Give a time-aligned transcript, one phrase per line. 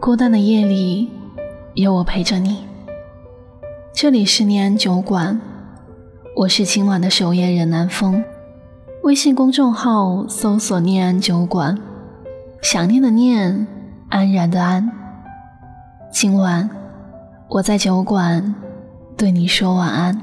[0.00, 1.10] 孤单的夜里，
[1.74, 2.68] 有我陪着你。
[3.92, 5.40] 这里是念安酒馆，
[6.36, 8.22] 我是今晚的守夜人南风。
[9.02, 11.76] 微信公众号搜索“念安酒馆”，
[12.62, 13.66] 想念的念，
[14.08, 14.88] 安然的安。
[16.12, 16.70] 今晚
[17.48, 18.54] 我在酒馆
[19.16, 20.22] 对你说晚安。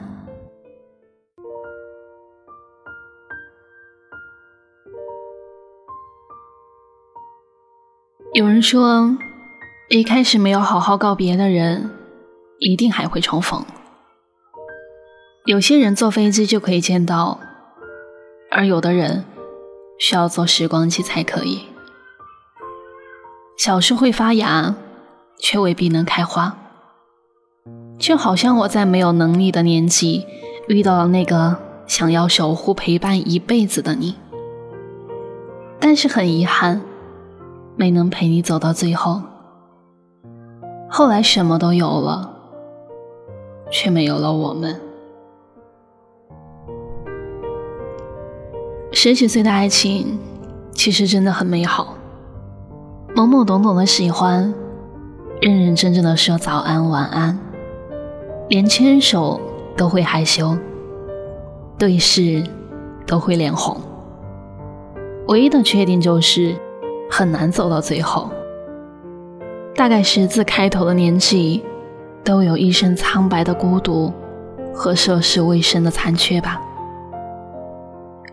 [8.33, 9.17] 有人说，
[9.91, 11.89] 一开始没有好好告别的人，
[12.59, 13.65] 一定还会重逢。
[15.45, 17.39] 有些人坐飞机就可以见到，
[18.51, 19.25] 而有的人
[19.97, 21.63] 需要坐时光机才可以。
[23.57, 24.75] 小树会发芽，
[25.39, 26.55] 却未必能开花。
[27.97, 30.27] 就好像我在没有能力的年纪，
[30.67, 34.13] 遇到了那个想要守护陪伴一辈子的你，
[35.79, 36.79] 但是很遗憾。
[37.75, 39.23] 没能陪你走到最后，
[40.89, 42.29] 后来什么都有了，
[43.71, 44.79] 却没有了我们。
[48.91, 50.19] 十几岁的爱情
[50.73, 51.95] 其实真的很美好，
[53.15, 54.53] 懵懵懂懂的喜欢，
[55.39, 57.39] 认认真真的说早安晚安，
[58.49, 59.39] 连牵手
[59.77, 60.57] 都会害羞，
[61.77, 62.43] 对视
[63.05, 63.77] 都会脸红。
[65.27, 66.55] 唯一的缺点就是。
[67.11, 68.29] 很难走到最后。
[69.75, 71.63] 大概十字开头的年纪，
[72.23, 74.11] 都有一身苍白的孤独
[74.73, 76.61] 和涉世未深的残缺吧。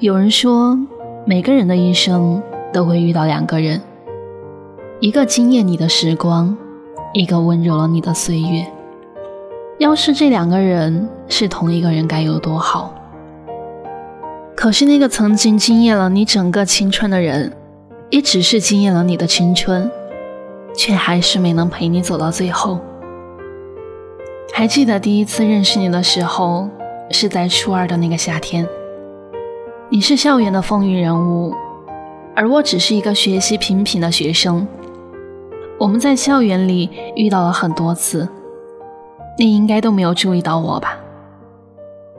[0.00, 0.76] 有人说，
[1.24, 3.80] 每个人的一生都会遇到两个人，
[5.00, 6.56] 一个惊艳你的时光，
[7.12, 8.66] 一个温柔了你的岁月。
[9.78, 12.92] 要是这两个人是同一个人，该有多好！
[14.56, 17.52] 可是那个曾经惊艳了你整个青春的人。
[18.08, 19.90] 也只是惊艳了你的青春，
[20.76, 22.78] 却还是没能陪你走到最后。
[24.52, 26.68] 还记得第一次认识你的时候，
[27.10, 28.66] 是在初二的那个夏天。
[29.88, 31.54] 你是校园的风云人物，
[32.34, 34.66] 而我只是一个学习平平的学生。
[35.78, 38.28] 我们在校园里遇到了很多次，
[39.38, 40.98] 你应该都没有注意到我吧？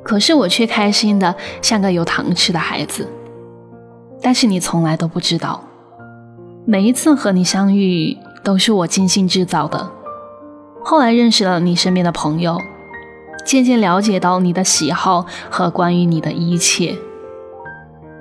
[0.04, 3.08] 可是我却开心的像个有糖吃的孩子，
[4.22, 5.62] 但是你从来都不知道。
[6.66, 9.92] 每一次和你相遇都是我精心制造的。
[10.82, 12.58] 后来认识了你身边的朋友，
[13.46, 16.96] 渐渐了解到你的喜好和关于你的一切。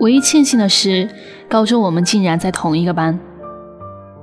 [0.01, 1.09] 唯一庆幸的是，
[1.49, 3.17] 高中我们竟然在同一个班。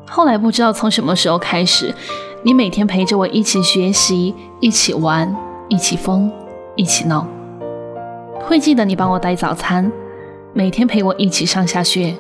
[0.06, 1.96] 后来不知道从什么时候开始，
[2.44, 5.34] 你每天陪着我一起学习，一起玩，
[5.70, 6.30] 一起疯，
[6.76, 7.26] 一起闹。
[8.42, 9.90] 会记得你帮我带早餐，
[10.52, 12.14] 每天陪我一起上下学。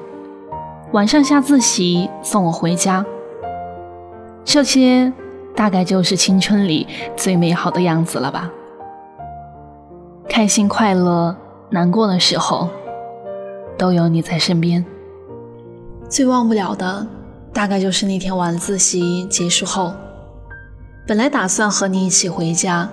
[0.93, 3.05] 晚上下自习送我回家，
[4.45, 5.11] 这些
[5.55, 8.49] 大概就是青春里最美好的样子了吧。
[10.29, 11.35] 开心、快乐、
[11.69, 12.69] 难过的时候，
[13.77, 14.83] 都有你在身边。
[16.09, 17.07] 最忘不了的，
[17.53, 19.93] 大概就是那天晚自习结束后，
[21.07, 22.89] 本来打算和你一起回家，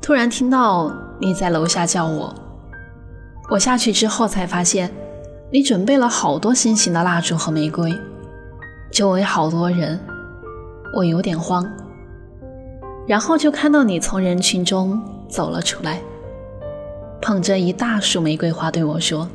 [0.00, 2.34] 突然听到你在楼下叫我，
[3.50, 4.90] 我下去之后才发现。
[5.52, 7.96] 你准备了好多心形的蜡烛和玫瑰，
[8.90, 10.00] 周围好多人，
[10.94, 11.68] 我有点慌。
[13.06, 16.00] 然后就看到你从人群中走了出来，
[17.20, 19.28] 捧着一大束玫瑰花对我说：“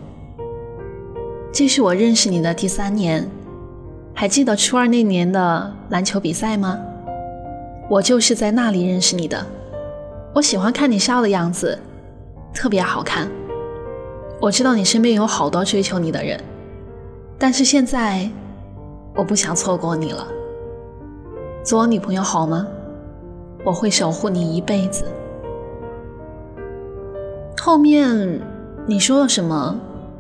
[1.53, 3.30] 这是我认识你的第三年，
[4.14, 6.80] 还记得初二那年的篮球比赛吗？
[7.90, 9.46] 我就是在那里认识你的。
[10.34, 11.78] 我喜欢看你笑的样子，
[12.53, 13.30] 特别好看。”
[14.42, 16.42] 我知道你身边有好多追求你的人，
[17.38, 18.30] 但是现在
[19.14, 20.25] 我不想错过你了。
[21.64, 22.66] 做我女朋友好吗？
[23.66, 25.03] 我会守护你一辈子。
[27.59, 28.42] 后面
[28.86, 29.75] 你说了什么？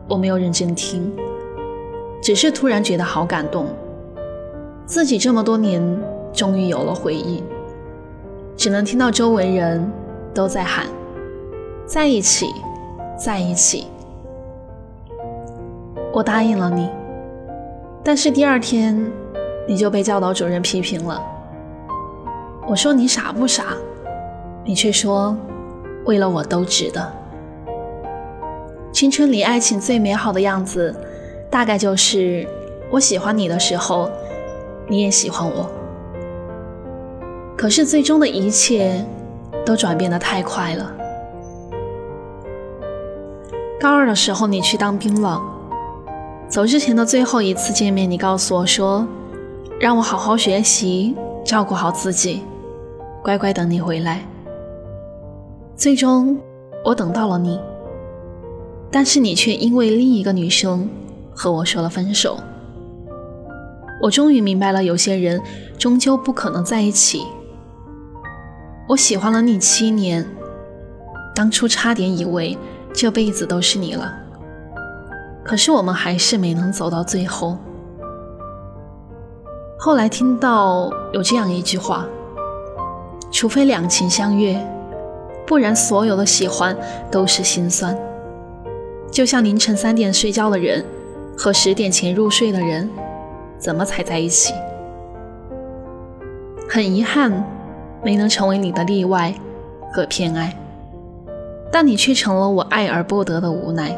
[0.07, 1.11] 我没有认真听，
[2.21, 3.67] 只是突然觉得好感动。
[4.85, 5.81] 自己这么多年
[6.33, 7.43] 终于有了回忆，
[8.57, 9.89] 只能听到周围人
[10.33, 10.87] 都在喊：
[11.85, 12.47] 在一起，
[13.17, 13.87] 在一起。
[16.11, 16.89] 我答应了你，
[18.03, 19.11] 但是第二天
[19.67, 21.21] 你就被教导主任批评了。
[22.69, 23.75] 我说你傻不傻，
[24.63, 25.35] 你却说
[26.05, 27.11] 为了我都值得。
[28.91, 30.95] 青春里爱情最美好的样子，
[31.49, 32.47] 大概就是
[32.91, 34.07] 我喜欢你的时候，
[34.87, 35.67] 你也喜欢我。
[37.57, 39.03] 可是最终的一切
[39.65, 40.93] 都转变的太快了。
[43.81, 45.41] 高二的时候，你去当兵了。
[46.47, 49.07] 走之前的最后一次见面，你告诉我说，
[49.79, 52.43] 让我好好学习，照顾好自己，
[53.23, 54.25] 乖乖等你回来。
[55.75, 56.37] 最终，
[56.83, 57.59] 我等到了你，
[58.91, 60.89] 但是你却因为另一个女生
[61.31, 62.37] 和我说了分手。
[64.01, 65.41] 我终于明白了，有些人
[65.77, 67.25] 终究不可能在一起。
[68.87, 70.25] 我喜欢了你七年，
[71.35, 72.57] 当初差点以为
[72.93, 74.13] 这辈子都是你了，
[75.43, 77.57] 可是我们还是没能走到最后。
[79.77, 82.05] 后来听到有这样一句话：
[83.31, 84.59] 除非两情相悦，
[85.45, 86.75] 不然所有的喜欢
[87.11, 87.97] 都是心酸。
[89.11, 90.85] 就像凌晨三点睡觉的人
[91.37, 92.89] 和十点前入睡的人，
[93.57, 94.53] 怎么才在一起？
[96.69, 97.43] 很遗憾，
[98.03, 99.33] 没能成为你的例外
[99.91, 100.55] 和偏爱，
[101.71, 103.89] 但你却成了我爱而不得的无奈。《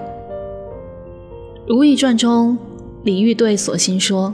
[1.68, 2.58] 如懿传》中，
[3.04, 4.34] 李煜对索性说。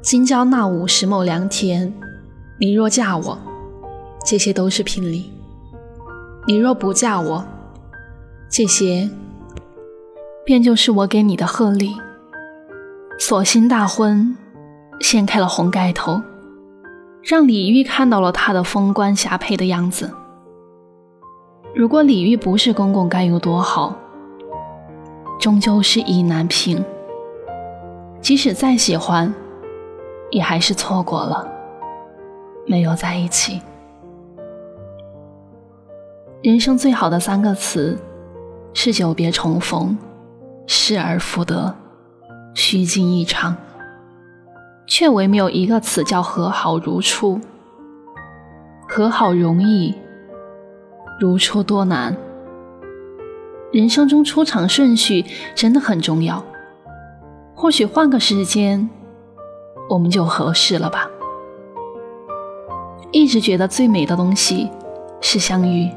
[0.00, 1.92] 今朝那午十亩良田，
[2.60, 3.38] 你若嫁我，
[4.30, 5.22] 这些都是聘礼；
[6.46, 7.42] 你若不嫁我，
[8.50, 9.08] 这些
[10.44, 11.96] 便就是我给你的贺礼。
[13.18, 14.36] 索性大婚，
[15.00, 16.20] 掀开了红盖头，
[17.22, 20.12] 让李煜看到了他的封官霞帔的样子。
[21.74, 23.96] 如果李煜不是公公，该有多好？
[25.40, 26.84] 终究是意难平，
[28.20, 29.32] 即使再喜欢。
[30.30, 31.48] 也还是错过了，
[32.66, 33.62] 没有在一起。
[36.40, 37.98] 人生最好的三个词
[38.72, 39.98] 是久别重逢、
[40.68, 41.74] 失而复得、
[42.54, 43.56] 虚惊一场，
[44.86, 47.40] 却唯没有一个词叫和好如初。
[48.88, 49.92] 和好容易，
[51.18, 52.16] 如初多难。
[53.72, 55.24] 人生中出场顺序
[55.56, 56.44] 真的很重要，
[57.52, 58.88] 或许换个时间。
[59.90, 61.10] 我们就合适了吧？
[63.10, 64.70] 一直觉得最美的东西
[65.20, 65.90] 是相遇，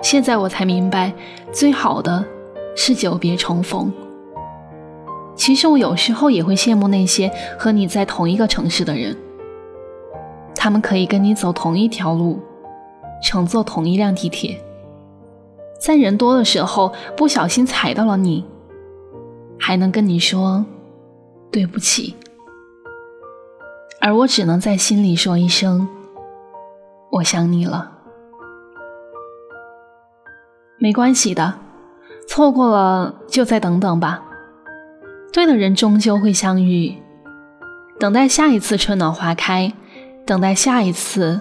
[0.00, 1.12] 现在我才明白，
[1.52, 2.24] 最好的
[2.76, 3.92] 是久别重逢。
[5.34, 9.16] 其实我有时候也会羡慕那些和你在同一个城市的人，
[10.54, 12.40] 他们可以跟你走同一条路，
[13.22, 14.60] 乘坐同一辆地铁，
[15.80, 18.44] 在人多的时候不小心踩到了你，
[19.58, 20.64] 还能跟你说
[21.50, 22.14] 对不起。
[24.00, 25.88] 而我只能在心里说一声
[27.10, 27.97] ：“我想你了。”
[30.78, 31.58] 没关系的，
[32.28, 34.22] 错过了就再等等吧。
[35.32, 36.96] 对的人终究会相遇，
[37.98, 39.72] 等待下一次春暖花开，
[40.26, 41.40] 等待下一次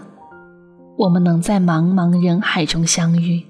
[0.97, 3.45] 我们能在茫茫人海中相遇。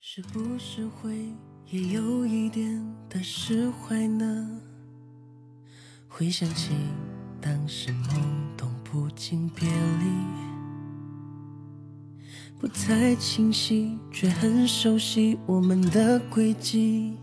[0.00, 1.14] 是不是会
[1.68, 4.60] 也有一点的释怀呢？
[6.08, 6.72] 回想起。
[7.42, 8.20] 当时懵
[8.54, 10.49] 懂不禁别离，
[12.60, 17.14] 不太清晰，却很熟悉我们的轨迹，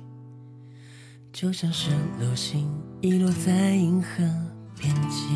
[1.32, 2.68] 就像是流星
[3.02, 4.24] 遗落在银河
[4.80, 5.28] 边际。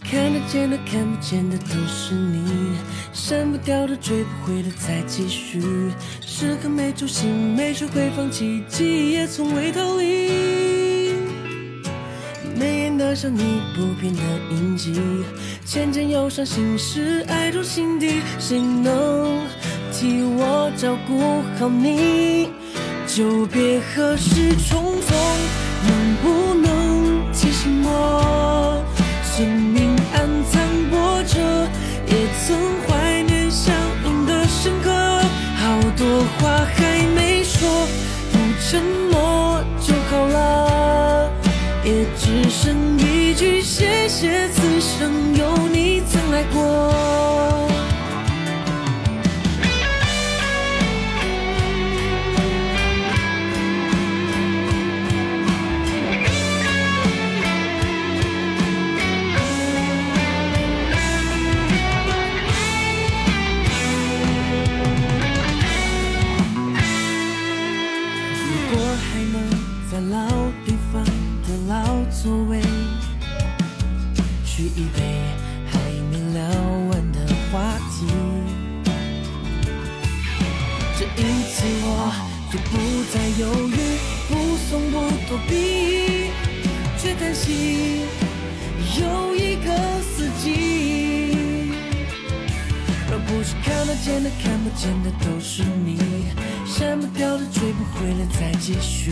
[0.00, 2.76] 看得见的看不见的都是你，
[3.12, 5.62] 删不掉的追不回的再继续，
[6.20, 10.65] 时刻没出息，没学会放弃，记忆也从未逃离。
[13.16, 14.20] 像你不变的
[14.50, 14.92] 印记，
[15.64, 18.20] 渐渐忧伤心事，爱入心底。
[18.38, 19.40] 谁能
[19.90, 22.50] 替我照顾好你？
[23.06, 25.16] 久别何时重逢？
[25.86, 26.75] 能不能
[74.86, 75.02] 一杯
[75.68, 76.40] 还没聊
[76.90, 77.18] 完的
[77.50, 78.06] 话题，
[80.96, 81.86] 这一次我
[82.52, 82.72] 就不
[83.12, 83.76] 再犹豫，
[84.28, 84.30] 不
[84.68, 84.94] 怂不
[85.28, 86.30] 躲避，
[86.98, 88.02] 却担心
[89.00, 89.68] 又一个
[90.02, 91.72] 四季。
[93.08, 95.98] 若不是看得见的看不见的都是你，
[96.64, 98.26] 删不掉的追不回的。
[98.38, 99.10] 再继续，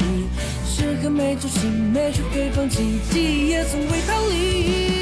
[0.66, 2.85] 时刻没出息，没去回放，记
[3.16, 4.93] 忆也从未逃离。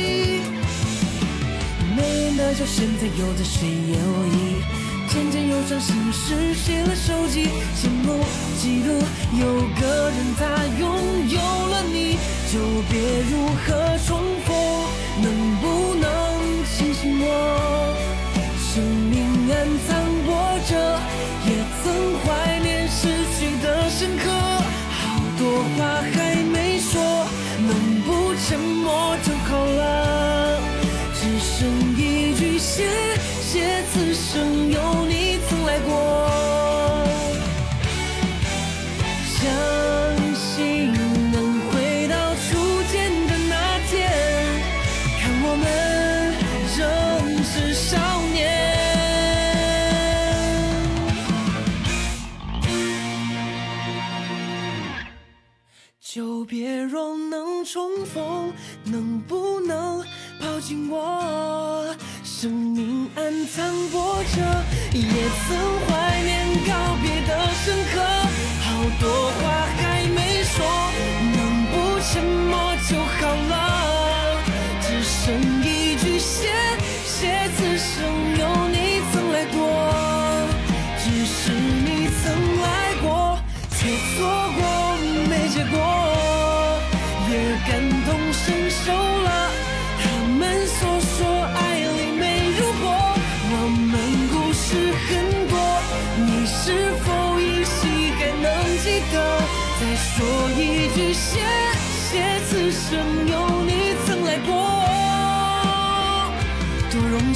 [2.03, 4.59] 没人的笑，现在又在谁演我意？
[5.07, 7.47] 渐渐忧伤心事写了手机，
[7.79, 8.25] 羡慕
[8.59, 8.91] 嫉妒，
[9.39, 9.45] 有
[9.79, 10.43] 个人他
[10.81, 10.83] 拥
[11.29, 12.19] 有了你，
[12.51, 12.59] 就
[12.91, 12.99] 别
[13.31, 13.71] 如何
[14.05, 14.51] 重逢，
[15.23, 15.27] 能
[15.61, 16.05] 不能
[16.67, 17.95] 清醒我？
[18.59, 19.55] 生命暗
[19.87, 19.91] 藏
[20.27, 20.31] 波
[20.67, 20.71] 折，
[21.47, 21.49] 也
[21.85, 21.85] 曾
[22.25, 23.07] 怀念失
[23.39, 24.25] 去的深刻，
[24.91, 25.41] 好多
[25.77, 26.03] 话
[32.75, 32.89] 谢
[33.43, 35.02] 谢此生有。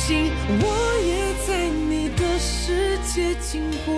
[0.08, 3.92] 我也在你的世界经过。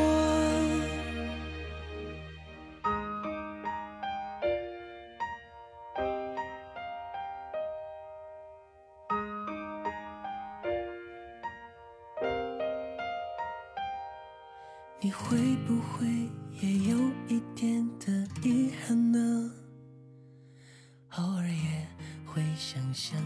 [15.01, 15.37] 你会
[15.67, 16.07] 不会
[16.61, 16.97] 也有
[17.29, 19.53] 一点的遗憾呢？
[21.17, 21.87] 偶尔也
[22.25, 23.21] 会想象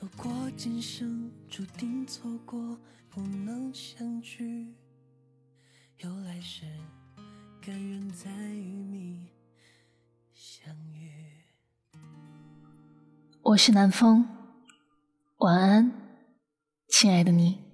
[0.00, 2.78] 如果今生注定错过，
[3.10, 4.74] 不能相聚，
[5.98, 6.64] 有来世，
[7.60, 9.28] 甘愿再与你
[10.32, 11.10] 相遇。
[13.42, 14.26] 我是南风，
[15.36, 15.92] 晚安。
[16.88, 17.69] 亲爱的你。